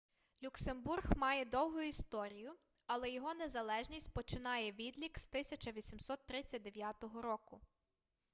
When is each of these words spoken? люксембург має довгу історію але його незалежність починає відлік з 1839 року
люксембург 0.43 1.15
має 1.17 1.45
довгу 1.45 1.81
історію 1.81 2.51
але 2.87 3.09
його 3.09 3.33
незалежність 3.33 4.13
починає 4.13 4.71
відлік 4.71 5.19
з 5.19 5.27
1839 5.27 6.95
року 7.15 7.61